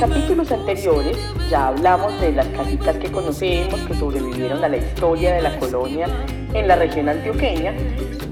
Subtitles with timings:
[0.00, 1.18] capítulos anteriores
[1.50, 6.06] ya hablamos de las casitas que conocemos que sobrevivieron a la historia de la colonia
[6.54, 7.74] en la región antioqueña,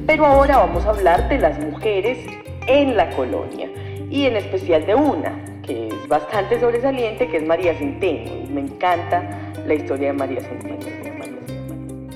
[0.07, 2.27] pero ahora vamos a hablar de las mujeres
[2.67, 3.69] en la colonia
[4.09, 8.47] y en especial de una que es bastante sobresaliente, que es María Centeno.
[8.51, 10.79] me encanta la historia de María Centeno.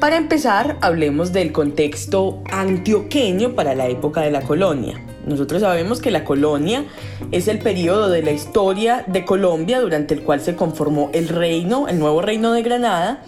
[0.00, 4.98] Para empezar, hablemos del contexto antioqueño para la época de la colonia.
[5.26, 6.84] Nosotros sabemos que la colonia
[7.30, 11.88] es el periodo de la historia de Colombia durante el cual se conformó el reino,
[11.88, 13.22] el nuevo reino de Granada,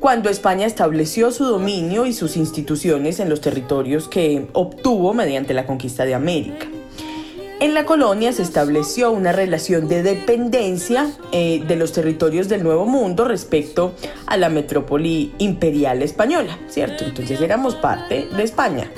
[0.00, 5.66] cuando España estableció su dominio y sus instituciones en los territorios que obtuvo mediante la
[5.66, 6.66] conquista de América.
[7.60, 12.84] En la colonia se estableció una relación de dependencia eh, de los territorios del Nuevo
[12.84, 13.94] Mundo respecto
[14.26, 17.04] a la metrópoli imperial española, ¿cierto?
[17.04, 18.90] Entonces éramos parte de España.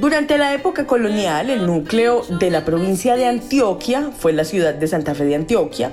[0.00, 4.88] Durante la época colonial, el núcleo de la provincia de Antioquia fue la ciudad de
[4.88, 5.92] Santa Fe de Antioquia,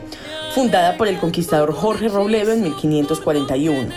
[0.55, 3.89] fundada por el conquistador Jorge Robledo en 1541.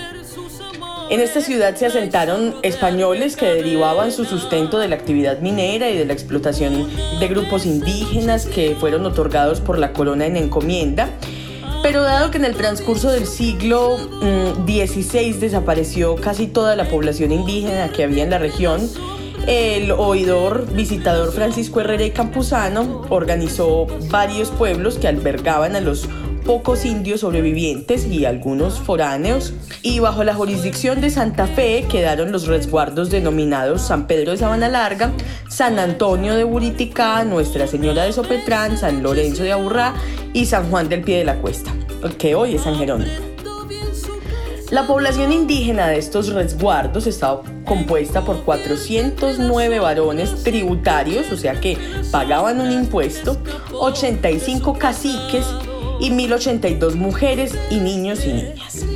[1.11, 5.97] En esta ciudad se asentaron españoles que derivaban su sustento de la actividad minera y
[5.97, 11.09] de la explotación de grupos indígenas que fueron otorgados por la corona en encomienda.
[11.85, 13.97] Pero dado que en el transcurso del siglo
[14.67, 18.91] XVI mm, desapareció casi toda la población indígena que había en la región,
[19.51, 26.09] el oidor visitador Francisco Herrera Campuzano organizó varios pueblos que albergaban a los
[26.47, 32.47] pocos indios sobrevivientes y algunos foráneos, y bajo la jurisdicción de Santa Fe quedaron los
[32.47, 35.11] resguardos denominados San Pedro de Sabana Larga,
[35.49, 39.95] San Antonio de Buriticá, Nuestra Señora de Sopetrán, San Lorenzo de Aburrá
[40.33, 41.73] y San Juan del Pie de la Cuesta,
[42.19, 43.30] que hoy es San Jerónimo.
[44.71, 51.77] La población indígena de estos resguardos estaba compuesta por 409 varones tributarios, o sea que
[52.13, 53.37] pagaban un impuesto,
[53.73, 55.45] 85 caciques
[55.99, 58.87] y 1082 mujeres y niños y niñas.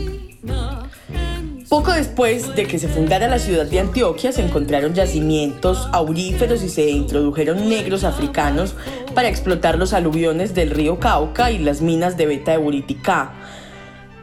[1.68, 6.68] Poco después de que se fundara la ciudad de Antioquia, se encontraron yacimientos auríferos y
[6.68, 8.76] se introdujeron negros africanos
[9.12, 13.32] para explotar los aluviones del río Cauca y las minas de beta de Buriticá.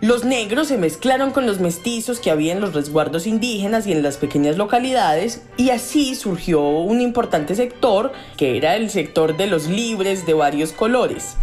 [0.01, 4.01] Los negros se mezclaron con los mestizos que había en los resguardos indígenas y en
[4.01, 9.67] las pequeñas localidades y así surgió un importante sector que era el sector de los
[9.67, 11.37] libres de varios colores.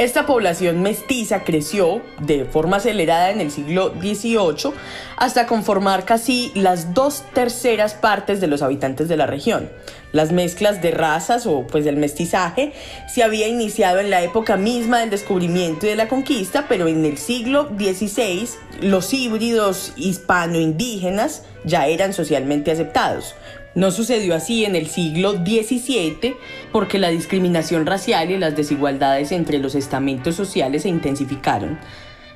[0.00, 4.72] Esta población mestiza creció de forma acelerada en el siglo XVIII
[5.18, 9.68] hasta conformar casi las dos terceras partes de los habitantes de la región.
[10.12, 12.72] Las mezclas de razas o pues el mestizaje
[13.12, 17.04] se había iniciado en la época misma del descubrimiento y de la conquista, pero en
[17.04, 18.48] el siglo XVI
[18.80, 23.34] los híbridos hispano-indígenas ya eran socialmente aceptados.
[23.74, 26.34] No sucedió así en el siglo XVII
[26.72, 31.78] porque la discriminación racial y las desigualdades entre los estamentos sociales se intensificaron.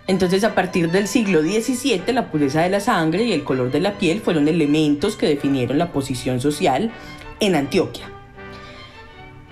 [0.06, 3.80] Entonces a partir del siglo XVII la pureza de la sangre y el color de
[3.80, 6.92] la piel fueron elementos que definieron la posición social
[7.40, 8.13] en Antioquia.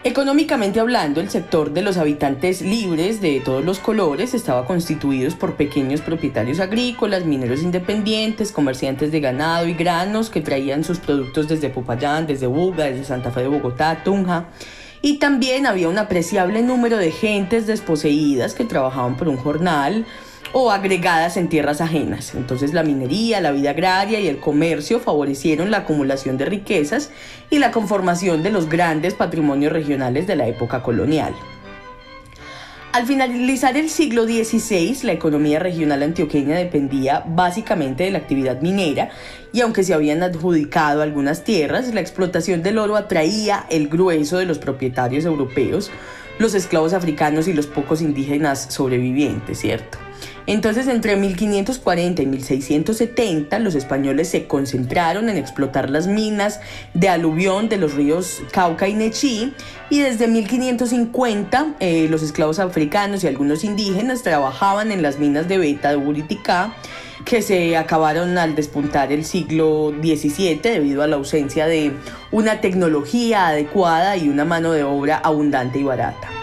[0.04, 5.54] Económicamente hablando, el sector de los habitantes libres de todos los colores estaba constituido por
[5.54, 11.70] pequeños propietarios agrícolas, mineros independientes, comerciantes de ganado y granos que traían sus productos desde
[11.70, 14.46] Popayán, desde Buga, desde Santa Fe de Bogotá, Tunja.
[15.02, 20.04] Y también había un apreciable número de gentes desposeídas que trabajaban por un jornal,
[20.52, 22.34] o agregadas en tierras ajenas.
[22.34, 27.10] Entonces la minería, la vida agraria y el comercio favorecieron la acumulación de riquezas
[27.50, 31.34] y la conformación de los grandes patrimonios regionales de la época colonial.
[32.92, 39.08] Al finalizar el siglo XVI, la economía regional antioqueña dependía básicamente de la actividad minera
[39.50, 44.44] y aunque se habían adjudicado algunas tierras, la explotación del oro atraía el grueso de
[44.44, 45.90] los propietarios europeos,
[46.38, 49.96] los esclavos africanos y los pocos indígenas sobrevivientes, ¿cierto?
[50.46, 56.60] Entonces, entre 1540 y 1670, los españoles se concentraron en explotar las minas
[56.94, 59.52] de aluvión de los ríos Cauca y Nechí,
[59.90, 65.58] y desde 1550 eh, los esclavos africanos y algunos indígenas trabajaban en las minas de
[65.58, 66.74] Beta de Buriticá,
[67.24, 71.92] que se acabaron al despuntar el siglo XVII debido a la ausencia de
[72.32, 76.41] una tecnología adecuada y una mano de obra abundante y barata.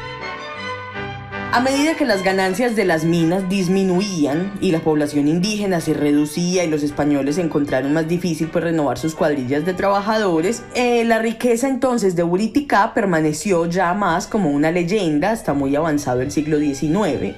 [1.51, 6.63] A medida que las ganancias de las minas disminuían y la población indígena se reducía
[6.63, 11.67] y los españoles encontraron más difícil pues, renovar sus cuadrillas de trabajadores, eh, la riqueza
[11.67, 17.35] entonces de Buriticá permaneció ya más como una leyenda hasta muy avanzado el siglo XIX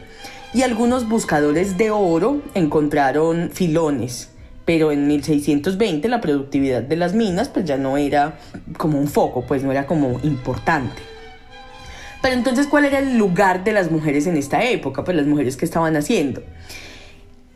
[0.53, 4.31] y algunos buscadores de oro encontraron filones
[4.65, 8.39] pero en 1620 la productividad de las minas pues ya no era
[8.77, 11.10] como un foco, pues no era como importante.
[12.21, 15.03] Pero entonces, ¿cuál era el lugar de las mujeres en esta época?
[15.03, 16.44] Pues las mujeres que estaban haciendo.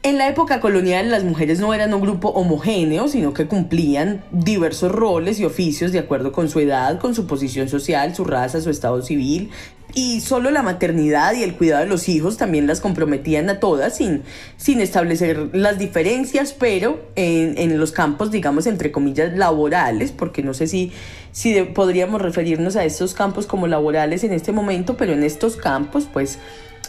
[0.06, 4.92] En la época colonial las mujeres no eran un grupo homogéneo, sino que cumplían diversos
[4.92, 8.70] roles y oficios de acuerdo con su edad, con su posición social, su raza, su
[8.70, 9.50] estado civil.
[9.98, 13.96] Y solo la maternidad y el cuidado de los hijos también las comprometían a todas
[13.96, 14.24] sin,
[14.58, 20.54] sin establecer las diferencias, pero en, en los campos, digamos, entre comillas, laborales, porque no
[20.54, 20.92] sé si,
[21.32, 26.10] si podríamos referirnos a estos campos como laborales en este momento, pero en estos campos,
[26.12, 26.40] pues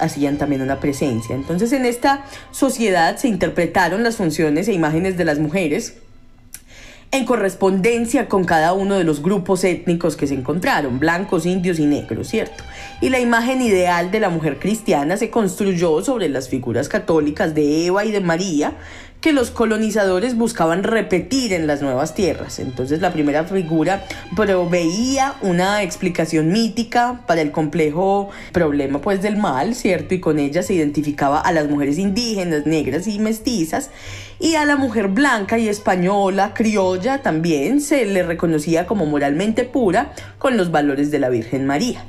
[0.01, 1.35] hacían también una presencia.
[1.35, 5.95] Entonces en esta sociedad se interpretaron las funciones e imágenes de las mujeres
[7.17, 11.87] en correspondencia con cada uno de los grupos étnicos que se encontraron, blancos, indios y
[11.87, 12.63] negros, ¿cierto?
[13.01, 17.87] Y la imagen ideal de la mujer cristiana se construyó sobre las figuras católicas de
[17.87, 18.75] Eva y de María,
[19.21, 22.59] que los colonizadores buscaban repetir en las nuevas tierras.
[22.59, 24.05] Entonces la primera figura
[24.35, 30.15] proveía una explicación mítica para el complejo problema pues del mal, ¿cierto?
[30.15, 33.91] Y con ella se identificaba a las mujeres indígenas, negras y mestizas
[34.39, 40.13] y a la mujer blanca y española, criolla también se le reconocía como moralmente pura
[40.39, 42.05] con los valores de la Virgen María.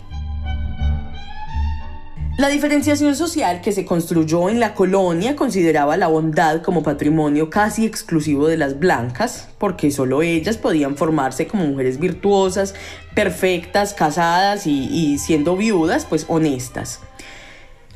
[2.37, 7.83] La diferenciación social que se construyó en la colonia consideraba la bondad como patrimonio casi
[7.83, 12.75] exclusivo de las blancas, porque solo ellas podían formarse como mujeres virtuosas,
[13.15, 16.99] perfectas, casadas y, y siendo viudas, pues honestas.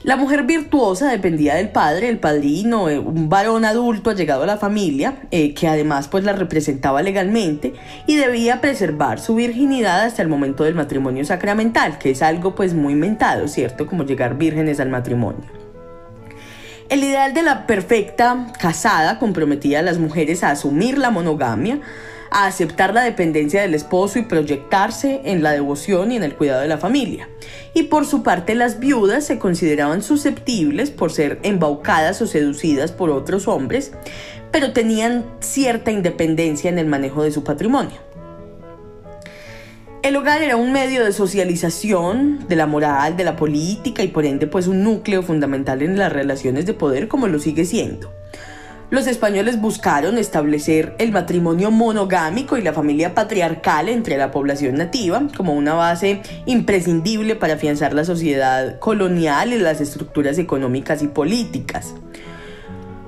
[0.04, 4.58] La mujer virtuosa dependía del padre, el padrino, eh, un varón adulto llegado a la
[4.58, 7.74] familia, eh, que además pues la representaba legalmente
[8.08, 12.74] y debía preservar su virginidad hasta el momento del matrimonio sacramental, que es algo pues
[12.74, 13.86] muy inventado, ¿cierto?
[13.86, 15.46] Como llegar vírgenes al matrimonio.
[16.90, 21.80] El ideal de la perfecta casada comprometía a las mujeres a asumir la monogamia,
[22.32, 26.62] a aceptar la dependencia del esposo y proyectarse en la devoción y en el cuidado
[26.62, 27.30] de la familia.
[27.74, 33.10] Y por su parte las viudas se consideraban susceptibles por ser embaucadas o seducidas por
[33.10, 33.92] otros hombres,
[34.50, 38.00] pero tenían cierta independencia en el manejo de su patrimonio.
[40.02, 44.26] El hogar era un medio de socialización de la moral, de la política y por
[44.26, 48.12] ende pues un núcleo fundamental en las relaciones de poder como lo sigue siendo
[48.92, 55.30] los españoles buscaron establecer el matrimonio monogámico y la familia patriarcal entre la población nativa
[55.36, 61.96] como una base imprescindible para afianzar la sociedad colonial y las estructuras económicas y políticas.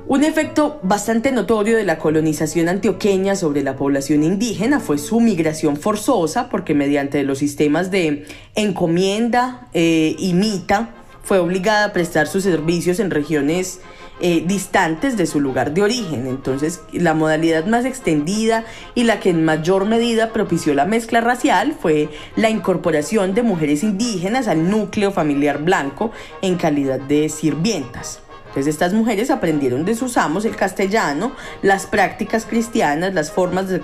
[0.07, 5.75] Un efecto bastante notorio de la colonización antioqueña sobre la población indígena fue su migración
[5.75, 8.25] forzosa, porque mediante los sistemas de
[8.55, 10.91] encomienda eh, y mita
[11.23, 13.79] fue obligada a prestar sus servicios en regiones
[14.25, 16.27] eh, distantes de su lugar de origen.
[16.27, 18.63] Entonces, la modalidad más extendida
[18.95, 23.83] y la que en mayor medida propició la mezcla racial fue la incorporación de mujeres
[23.83, 26.11] indígenas al núcleo familiar blanco
[26.41, 28.22] en calidad de sirvientas.
[28.53, 31.31] Entonces estas mujeres aprendieron de sus amos el castellano,
[31.63, 33.79] las prácticas cristianas, las formas de,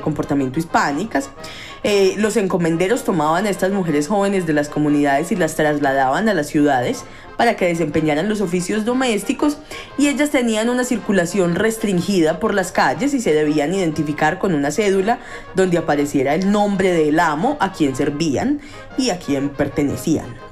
[0.00, 1.30] comportamiento hispánicas.
[1.82, 6.34] Eh, los encomenderos tomaban a estas mujeres jóvenes de las comunidades y las trasladaban a
[6.34, 7.04] las ciudades
[7.36, 9.58] para que desempeñaran los oficios domésticos
[9.96, 14.70] y ellas tenían una circulación restringida por las calles y se debían identificar con una
[14.70, 15.18] cédula
[15.56, 18.60] donde apareciera el nombre del amo a quien servían
[18.96, 20.48] y a quien pertenecían.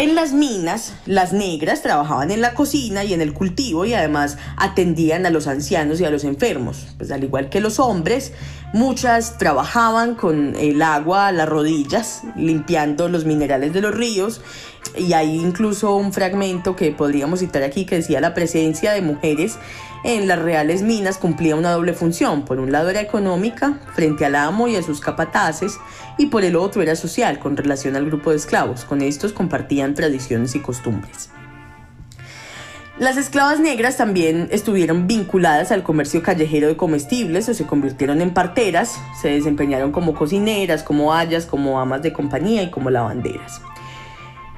[0.00, 4.38] En las minas, las negras trabajaban en la cocina y en el cultivo y además
[4.56, 6.86] atendían a los ancianos y a los enfermos.
[6.98, 8.32] Pues al igual que los hombres,
[8.72, 14.40] muchas trabajaban con el agua a las rodillas, limpiando los minerales de los ríos.
[14.96, 19.58] Y hay incluso un fragmento que podríamos citar aquí que decía la presencia de mujeres
[20.04, 22.44] en las reales minas cumplía una doble función.
[22.44, 25.78] Por un lado era económica, frente al amo y a sus capataces,
[26.18, 28.84] y por el otro era social, con relación al grupo de esclavos.
[28.84, 31.30] Con estos compartían tradiciones y costumbres.
[32.98, 38.34] Las esclavas negras también estuvieron vinculadas al comercio callejero de comestibles o se convirtieron en
[38.34, 43.62] parteras, se desempeñaron como cocineras, como hayas, como amas de compañía y como lavanderas.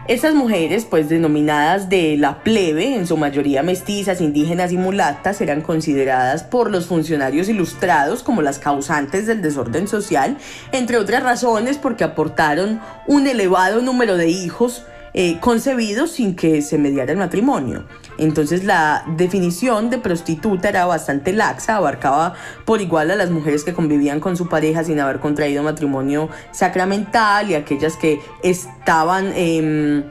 [0.08, 5.60] Estas mujeres, pues denominadas de la plebe, en su mayoría mestizas, indígenas y mulatas, eran
[5.60, 10.38] consideradas por los funcionarios ilustrados como las causantes del desorden social,
[10.72, 16.78] entre otras razones porque aportaron un elevado número de hijos eh, concebidos sin que se
[16.78, 17.84] mediara el matrimonio.
[18.18, 23.72] Entonces la definición de prostituta era bastante laxa, abarcaba por igual a las mujeres que
[23.72, 29.32] convivían con su pareja sin haber contraído matrimonio sacramental y aquellas que estaban...
[29.34, 30.04] Em,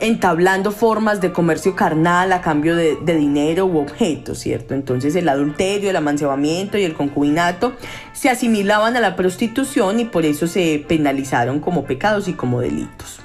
[0.00, 4.74] entablando formas de comercio carnal a cambio de, dinero u objetos, ¿cierto?
[4.74, 7.72] Entonces el adulterio, el amancebamiento y el concubinato
[8.12, 13.20] se asimilaban a la prostitución y por eso se penalizaron como pecados y como delitos.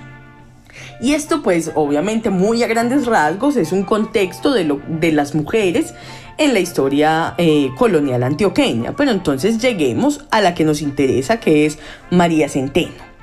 [1.01, 5.35] Y esto pues obviamente muy a grandes rasgos es un contexto de, lo, de las
[5.35, 5.93] mujeres
[6.37, 8.95] en la historia eh, colonial antioqueña.
[8.95, 13.13] Pero entonces lleguemos a la que nos interesa, que es María Centeno.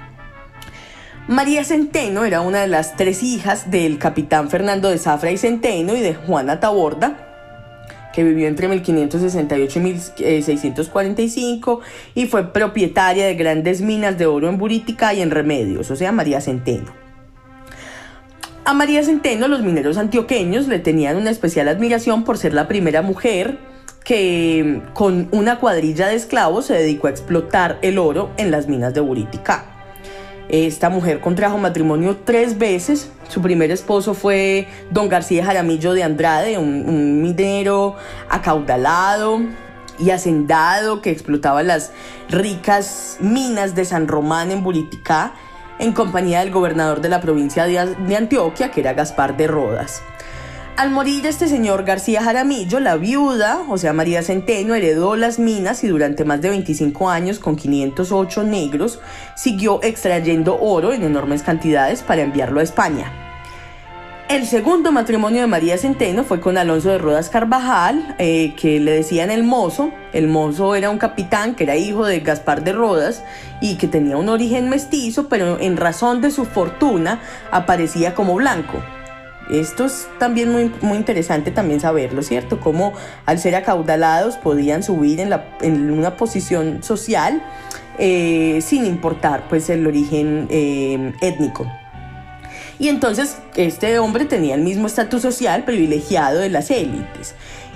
[1.28, 5.94] María Centeno era una de las tres hijas del capitán Fernando de Zafra y Centeno
[5.94, 7.28] y de Juana Taborda,
[8.12, 11.80] que vivió entre 1568 y 1645
[12.16, 16.10] y fue propietaria de grandes minas de oro en Buritica y en Remedios, o sea,
[16.10, 16.99] María Centeno.
[18.70, 23.02] A María Centeno los mineros antioqueños le tenían una especial admiración por ser la primera
[23.02, 23.58] mujer
[24.04, 28.94] que con una cuadrilla de esclavos se dedicó a explotar el oro en las minas
[28.94, 29.64] de Buritica.
[30.48, 33.10] Esta mujer contrajo matrimonio tres veces.
[33.28, 37.96] Su primer esposo fue don García Jaramillo de Andrade, un, minero
[38.28, 39.40] acaudalado
[39.98, 41.90] y hacendado que explotaba las
[42.28, 45.32] ricas minas de San Román en Buriticá
[45.80, 50.02] en compañía del gobernador de la provincia de Antioquia, que era Gaspar de Rodas.
[50.76, 55.84] Al morir este señor García Jaramillo, la viuda, o sea María Centeno, heredó las minas
[55.84, 58.98] y durante más de 25 años, con 508 negros,
[59.36, 63.19] siguió extrayendo oro en enormes cantidades para enviarlo a España.
[64.30, 68.92] El segundo matrimonio de María Centeno fue con Alonso de Rodas Carvajal, eh, que le
[68.92, 69.90] decían el mozo.
[70.12, 73.24] El mozo era un capitán que era hijo de Gaspar de Rodas
[73.60, 77.20] y que tenía un origen mestizo, pero en razón de su fortuna
[77.50, 78.80] aparecía como blanco.
[79.50, 82.60] Esto es también muy, muy interesante también saberlo, ¿cierto?
[82.60, 82.92] Cómo
[83.26, 87.42] al ser acaudalados podían subir en, la, en una posición social
[87.98, 91.66] eh, sin importar pues el origen eh, étnico.
[92.80, 97.34] Y entonces este hombre tenía el mismo estatus social privilegiado de las élites.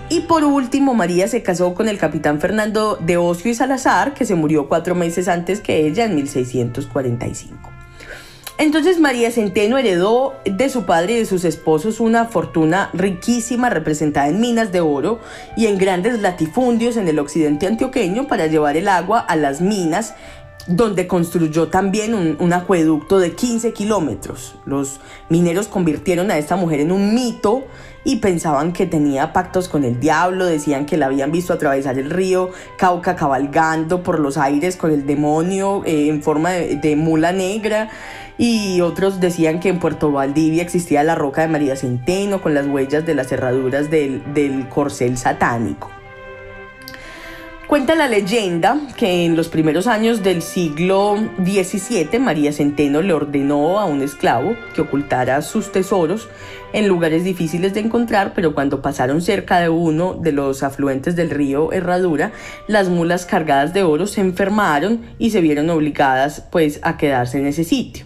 [0.08, 4.24] Y por último, María se casó con el capitán Fernando de Ocio y Salazar, que
[4.24, 7.70] se murió cuatro meses antes que ella en 1645.
[8.56, 14.28] Entonces María Centeno heredó de su padre y de sus esposos una fortuna riquísima representada
[14.28, 15.18] en minas de oro
[15.56, 20.14] y en grandes latifundios en el occidente antioqueño para llevar el agua a las minas
[20.66, 24.56] donde construyó también un, acueducto de 15 kilómetros.
[24.64, 27.64] Los mineros convirtieron a esta mujer en un mito
[28.04, 32.10] y pensaban que tenía pactos con el diablo, decían que la habían visto atravesar el
[32.10, 37.90] río Cauca cabalgando por los aires con el demonio eh, en forma de mula negra
[38.36, 42.66] y otros decían que en Puerto Valdivia existía la roca de María Centeno con las
[42.66, 45.90] huellas de las cerraduras del corcel satánico.
[47.74, 53.80] Cuenta la leyenda que en los primeros años del siglo XVII María Centeno le ordenó
[53.80, 56.28] a un esclavo que ocultara sus tesoros
[56.72, 61.30] en lugares difíciles de encontrar, pero cuando pasaron cerca de uno de los afluentes del
[61.30, 62.30] río Herradura,
[62.68, 67.46] las mulas cargadas de oro se enfermaron y se vieron obligadas pues a quedarse en
[67.48, 68.04] ese sitio.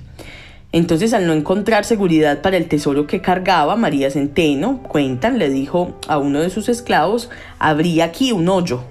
[0.72, 5.98] Entonces, al no encontrar seguridad para el tesoro que cargaba, María Centeno, cuentan, le dijo
[6.08, 8.82] a uno de sus esclavos, habría aquí un hoyo.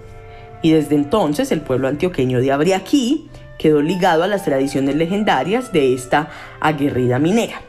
[0.61, 5.93] Y desde entonces el pueblo antioqueño de Abriaquí quedó ligado a las tradiciones legendarias de
[5.93, 7.61] esta aguerrida minera.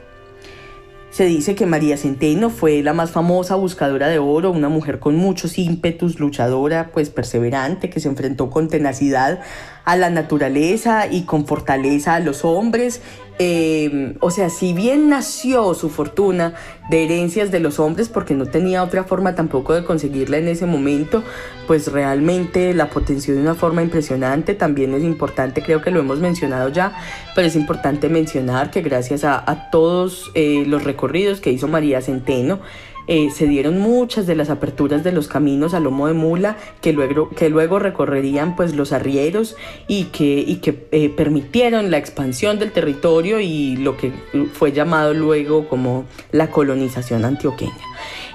[1.10, 5.16] Se dice que María Centeno fue la más famosa buscadora de oro, una mujer con
[5.16, 9.40] muchos ímpetus, luchadora, pues perseverante, que se enfrentó con tenacidad
[9.88, 13.00] a la naturaleza y con fortaleza a los hombres
[13.40, 16.54] Em, o sea, si bien nació su fortuna
[16.90, 20.66] de herencias de los hombres, porque no tenía otra forma tampoco de conseguirla en ese
[20.66, 21.22] momento,
[21.68, 24.54] pues realmente la potenció de una forma impresionante.
[24.54, 26.92] También es importante, creo que lo hemos mencionado ya,
[27.36, 32.60] pero es importante mencionar que gracias a, todos eh, los recorridos que hizo María Centeno,
[33.08, 36.92] eh, se dieron muchas de las aperturas de los caminos a lomo de mula que
[36.92, 39.56] luego, que luego recorrerían pues los arrieros
[39.88, 44.12] y que, y que eh, permitieron la expansión del territorio y lo que
[44.52, 47.72] fue llamado luego como la colonización antioqueña.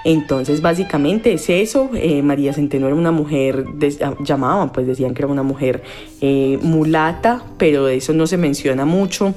[0.05, 1.91] Entonces, básicamente es eso.
[1.93, 3.65] Eh, María Centeno era una mujer,
[4.01, 5.83] ah, llamaban, pues decían que era una mujer
[6.61, 9.33] mulata, pero eso no se menciona mucho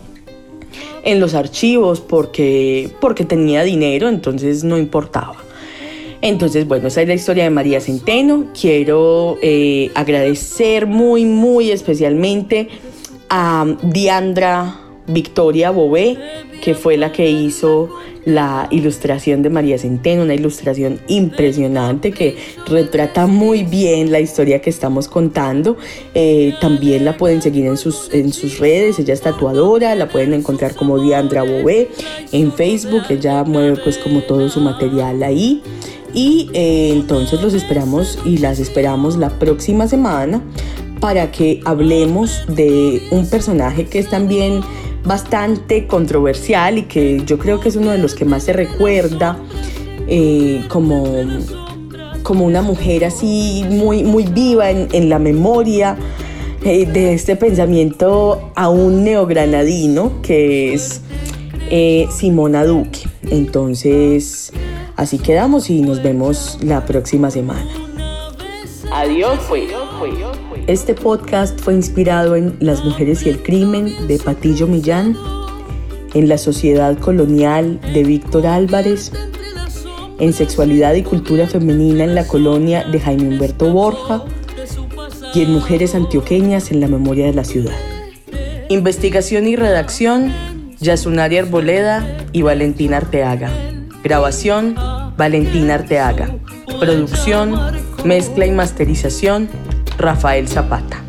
[1.07, 5.37] en los archivos porque, porque tenía dinero, entonces no importaba.
[6.21, 8.47] Entonces, bueno, esa es la historia de María Centeno.
[8.59, 12.69] Quiero eh, agradecer muy, muy especialmente
[13.31, 16.19] a Diandra Victoria Bobé,
[16.63, 17.91] que fue la que hizo
[18.27, 22.37] la ilustración de María Centeno, una ilustración impresionante que
[22.67, 25.77] retrata muy bien la historia que estamos contando.
[26.13, 30.35] Eh, también la pueden seguir en sus, en sus redes, ella es tatuadora, la pueden
[30.35, 31.89] encontrar como Diandra Bobé
[32.33, 35.63] en Facebook, ella mueve pues como todo su material ahí.
[36.13, 40.43] Y eh, entonces los esperamos y las esperamos la próxima semana
[41.01, 44.63] para que hablemos de un personaje que es también
[45.07, 49.39] bastante controversial y que yo creo que es uno de los que más se recuerda
[50.09, 51.05] eh, como,
[52.23, 55.97] como una mujer así muy, muy viva en, la memoria
[56.65, 61.01] eh, de este pensamiento aún neogranadino que es
[61.71, 63.01] eh, Simona Duque.
[63.31, 64.53] Entonces,
[64.97, 67.67] así quedamos y nos vemos la próxima semana.
[68.93, 69.86] Adiós, pues.
[70.67, 75.17] Este podcast fue inspirado en Las mujeres y el crimen de Patillo Millán,
[76.13, 79.13] en La sociedad colonial de Víctor Álvarez,
[80.19, 84.25] en Sexualidad y cultura femenina en la colonia de Jaime Humberto Borja
[85.35, 87.77] y en Mujeres antioqueñas en la memoria de la ciudad.
[88.69, 90.33] Investigación y redacción,
[90.81, 93.53] Yasunari Arboleda y Valentina Arteaga.
[94.03, 94.75] Grabación,
[95.17, 96.35] Valentina Arteaga.
[96.81, 97.55] Producción,
[98.05, 99.49] mezcla y masterización,
[99.99, 101.06] Rafael Zapata.